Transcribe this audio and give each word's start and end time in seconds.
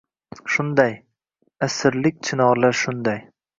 —Shunday, 0.53 0.95
asrlik 1.69 2.19
chinorlar, 2.31 2.77
shunday. 2.83 3.25